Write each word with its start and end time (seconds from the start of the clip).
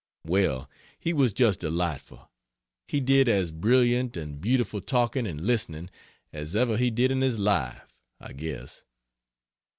Well, 0.25 0.67
he 0.99 1.13
was 1.13 1.31
just 1.31 1.59
delightful! 1.59 2.27
He 2.87 2.99
did 2.99 3.29
as 3.29 3.51
brilliant 3.51 4.17
and 4.17 4.41
beautiful 4.41 4.81
talking 4.81 5.27
(and 5.27 5.39
listening) 5.45 5.91
as 6.33 6.55
ever 6.55 6.75
he 6.77 6.89
did 6.89 7.11
in 7.11 7.21
his 7.21 7.37
life, 7.37 8.01
I 8.19 8.33
guess. 8.33 8.83